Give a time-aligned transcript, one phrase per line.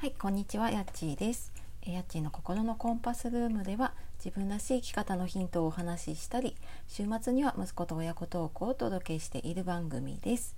[0.00, 1.52] はい、こんにちは、やっちーです。
[1.84, 6.54] やっちーの心のコンパスルームでは自分らしい生き方のヒントをお話ししたり、
[6.86, 10.54] 週末には息子と親子トークをお届けしている番組です。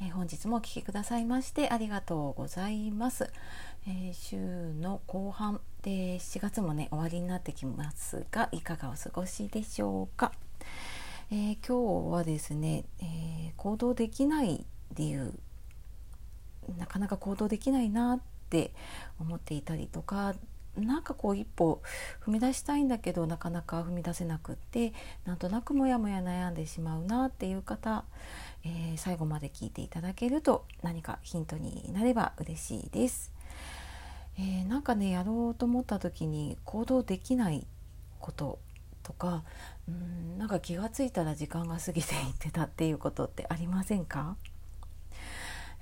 [0.00, 3.30] えー本日もお聞きくださいましてありがとうございます。
[3.86, 4.38] えー週
[4.72, 10.32] の後半で7月もね終わりになってきますが、いかがお過ごしでしょうか。
[11.30, 14.64] えー今日はですね、え行動できない
[14.94, 15.34] 理由
[16.78, 18.37] なかなか行動できないなって
[19.20, 20.34] 思っていたりとか
[20.76, 21.82] なんかこう一歩
[22.24, 24.92] 踏み出したいんだけどなかなか踏み出せなくって
[25.24, 28.04] なんとなくモヤモヤ悩んでしまうなっていう方、
[28.64, 33.32] えー最後まで聞いていただけると何かヒントになれば嬉しいです。
[34.38, 37.66] えーなんかねやろうと思った時に行動できない
[38.20, 38.60] こと
[39.02, 39.42] とか
[39.88, 44.36] うんなんか気がついたら時間が過ぎていってたっていうことってありませんか？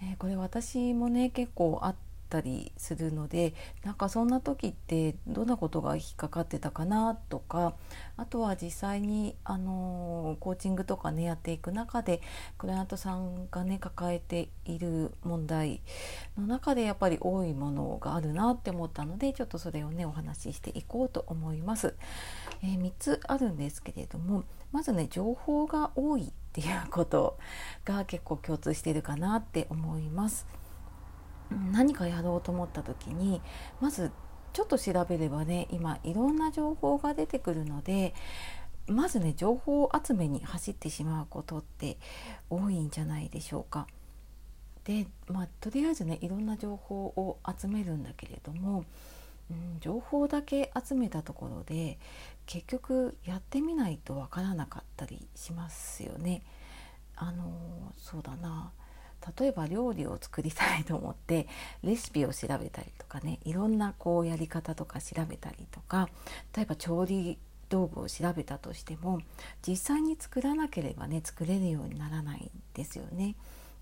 [0.00, 1.94] えーこれ私もね結構あっ
[2.28, 3.54] たりするので
[3.84, 7.74] なんかそんな時ってどんなことが引っかかってたかなとか
[8.16, 12.22] あとは実際に、あのコーチングとかねやっていく中で
[12.56, 15.82] クライアントさんがね抱えている問題
[16.38, 21.94] の中でやっぱり多いものがあるなって思ったのでちょっとそれをねお話ししていこうと思います。
[22.62, 27.38] えー3つあるんですけれどもまずね情報が多いっていうこと
[27.84, 30.46] が結構共通してるかなって思います。
[31.50, 33.40] 何かやろうと思った時に
[33.80, 34.10] まず
[34.52, 38.14] ちょっと調べればね今いろんな情報が出てくるので
[38.86, 41.98] まずね情報集めに走ってしまうことって
[42.50, 43.86] 多いんじゃないでしょうか。
[44.84, 48.84] でまあとりあえずねいろんな情報を集めるんだけれども、
[49.50, 51.98] うん、情報だけ集めたところで
[52.46, 56.42] 結局やってみないとわからなかったりしますよね。
[57.16, 58.72] あのそうだな
[59.38, 61.48] 例えば料理を作りたいと思って
[61.82, 66.08] レシピを調べたりとかねいろんなこうやり方とか調べたりとか
[66.54, 67.38] 例えば調理
[67.68, 69.20] 道具を調べたとしても
[69.66, 73.34] 実際に作らなければね作れるようにならないんですよね。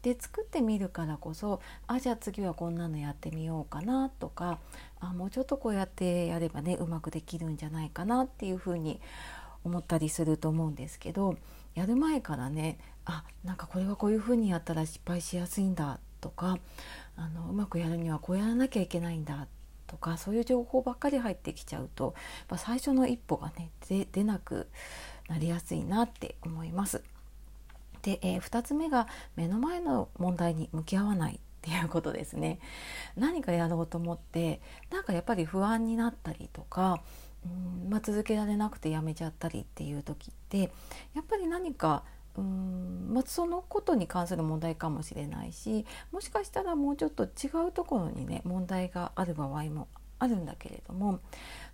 [0.03, 4.59] で作ってみるからこそあじゃあ次はこんなのやってみようかなとか
[5.01, 9.01] あもうちょっとこうやってやればねうまくできるんじゃないかなっていうふうに
[9.65, 11.37] 思ったりすると思うんですけど
[11.75, 16.59] やる前からねあなんかこれはこういうふうにやったら失敗しやすいんだとか
[17.17, 19.47] あのうまくやるにはこうやらなきゃいけないんだ
[19.87, 22.15] とかそういう情報ばっかり入ってきちゃうとやっ
[22.49, 24.69] ぱ最初の一歩がね出なく
[25.29, 27.03] なりやすいなって思います。
[28.03, 32.59] で、え2つ目が目の前の問題に向き合わないっていうことですね。
[33.17, 34.61] 何かやろうと思って
[34.91, 37.01] なんかやっぱり不安になったりとか
[37.45, 40.73] うんまあ、続けられなくてやめちゃったりっていう時って
[41.15, 42.05] やっぱり何か
[42.37, 49.89] うん、まあ、そのことに関する問題かもしれないしもしかしたらもうちょっと違うところにね問題がある場合も
[50.19, 51.21] あるんだけれども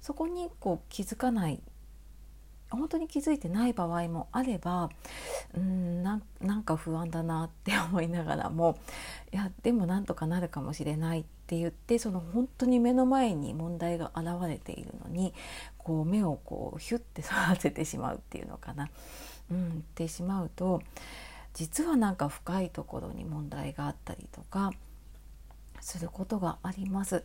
[0.00, 1.60] そこにこう気づかない
[2.70, 4.91] 本当に気づいてない場合もあれば
[5.54, 8.78] うんなんか不安だなって思いながらも
[9.32, 15.34] いやでもなんとかなるかもしれないって言ってその本当に目の前に問題が現れているのに
[15.78, 18.88] こう目をこうヒュッて育ててしまうっていうのかな。
[19.50, 20.80] うん、ってしまうと
[21.54, 24.70] 実はなんか深いところに問題があったりとか
[25.80, 27.25] することがあります。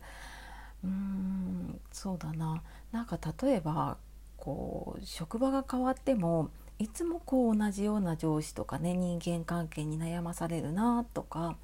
[0.84, 2.62] うーんそうだな
[2.92, 3.96] なんか例えば
[4.36, 11.56] こう職場が変わってもいつもこう同じような上司とかね人間関係に悩まされるなとか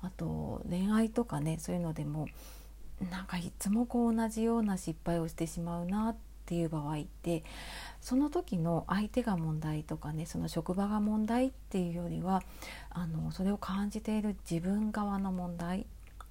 [0.00, 2.28] あと恋愛とかねそういうのでも
[3.10, 6.16] なんかいつもこう同じような失敗をしてしまうなっ
[6.46, 7.42] ていう場合って
[8.00, 12.42] その時の相手が問題とかねその職場が問題っていうよりは
[12.90, 15.86] あのそれを感じている自分側の問題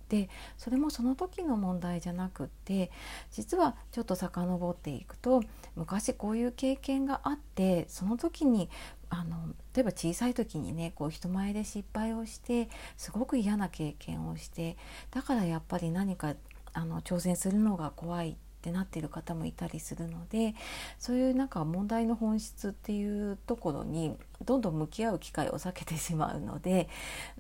[0.10, 2.92] でそれもその時の問題じゃなくって
[3.32, 5.42] 実はちょっと遡っていくと
[5.76, 8.70] 昔こういう経験があってその時に
[9.10, 9.38] あの
[9.76, 14.78] 例えば小さい時にねこう人前で失敗をしてすごく嫌な経験をして
[15.12, 16.36] だからやっぱり何か
[16.74, 20.56] あの挑戦するのが怖いっってなっている方もいたりするので
[20.98, 24.16] そういうなんか問題の本質っていうところに
[24.46, 26.88] どんどん向き合う機会を避けてしまうので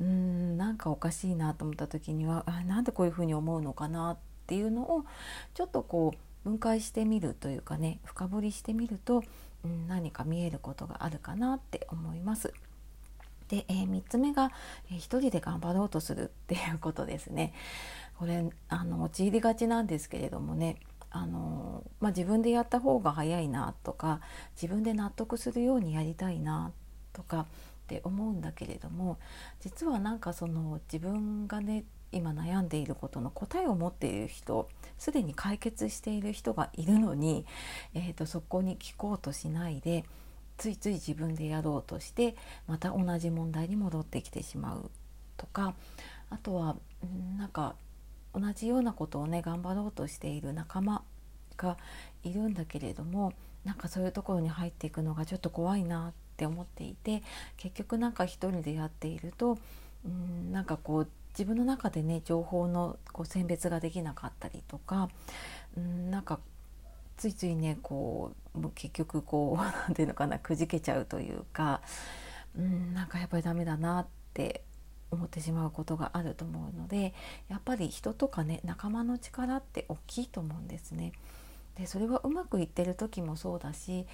[0.01, 4.17] うーんなんかおかしいなと思った時にはあなんでこういうふうに思うのかなっ
[4.47, 5.05] ていうのを
[5.53, 9.23] ちょっとこう分解してみるというかね深掘りしてみると、
[9.63, 12.53] うん、何か見えることがあるかなって思います。
[13.47, 14.51] で、えー3つ目が、
[14.91, 17.53] えー人で頑張ろうとするっていうことですね。
[18.17, 20.77] これあの陥りがちなんですけれどもね
[21.13, 24.19] あの、まあ、自分でやった方が早いなとか
[24.61, 26.73] 自分で納得するようにやりたいな
[27.13, 27.45] とかっ
[27.87, 29.19] て思うんだけれども
[29.61, 34.67] 実はなんかその自分がね今悩んでいることの答えを持っている人
[34.97, 37.45] すでに解決している人がいるのに、
[37.93, 40.03] えーと、そこに聞こうとしないで
[40.57, 42.35] ついつい自分でやろうとして
[42.67, 44.91] また同じ問題に戻ってきてしまう
[45.37, 45.75] とか
[46.29, 46.75] あとは
[47.37, 47.75] なんか
[48.33, 51.02] 同じようなことをね頑張ろうとしている仲間
[51.63, 51.77] が
[52.23, 53.33] いるんだけれども
[53.63, 57.23] なんかそういうところに入っていくのがちょっと怖いなって思っていて
[57.57, 59.57] 結局なんか一人でやっていると
[60.05, 65.09] うんなんかこう自分の中でね情報のこう選別ができなかったりとか
[65.77, 66.39] うんなんか
[67.17, 71.81] ついついねこう結局こう 何て言うのかなくじけちゃうというか
[72.57, 74.63] うんなんかやっぱりダメだなって
[75.11, 77.13] 思ってしまうことがあると思うので
[77.47, 81.13] やっぱり人とかね仲間の力って大きいと思うんですね。
[81.77, 84.05] でそれはうまくいってる時もそうだし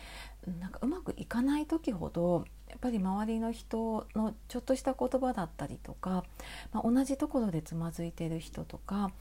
[0.60, 6.24] なんかうまくいかない時ほどやっぱり周りの人のちょっとした言葉だったりとか、
[6.72, 9.12] まあ、同じところでつまずいてる人とか、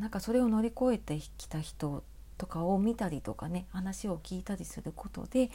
[0.00, 2.02] なんかそれを乗り越えてきた人
[2.36, 5.50] とかを見たりとかね話を聞いたりすることで、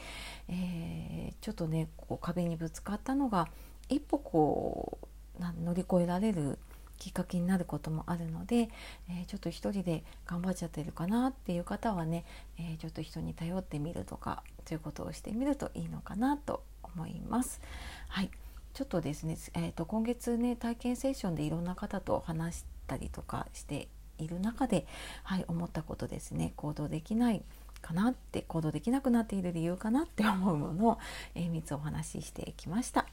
[0.48, 3.48] えー、ちょっとねこう壁にぶつかったのが
[3.88, 4.98] 一歩こ
[5.38, 6.58] う乗り越えられる
[7.00, 8.68] きっかけになることもあるので、
[9.08, 12.24] えー、ちょっと一人で頑張っちゃってるかなっていう方はね、
[12.58, 17.60] えー、ちょっと人に頼ってみるとかということをしてみるといいのかなと思います。
[18.08, 18.30] はい
[18.72, 23.88] ちょっとですね、えーと、今月ね体験セッションでいろんな方と話したりとかして
[24.18, 24.86] いる中で、
[25.24, 27.42] はい、思ったことですね行動できない
[27.82, 30.98] かなって行動できなくなっている理由かなって思うものを、
[31.34, 33.06] えー、3つお話ししてきました。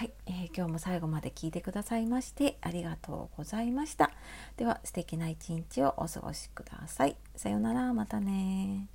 [0.00, 4.10] はい、えー、今日も最後まで聞いてくださいましてありがとうございました。
[4.56, 7.16] では素敵な一日をお過ごしください。
[7.36, 8.86] さようなら、またね